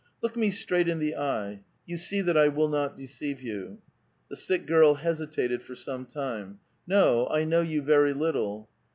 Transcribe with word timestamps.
"Look 0.23 0.35
me 0.35 0.49
straight 0.49 0.87
in 0.87 0.97
the 0.97 1.15
eye; 1.15 1.61
you 1.85 1.95
see 1.95 2.21
that 2.21 2.35
I 2.35 2.47
will 2.47 2.69
not 2.69 2.97
deceive 2.97 3.43
you." 3.43 3.77
The 4.31 4.35
sick 4.35 4.65
giil 4.65 4.97
hesitated 4.97 5.61
for 5.61 5.75
some 5.75 6.07
time. 6.07 6.57
*' 6.73 6.87
No; 6.97 7.27
I 7.27 7.43
know 7.43 7.61
you 7.61 7.83
ver}^ 7.83 8.17
little." 8.17 8.67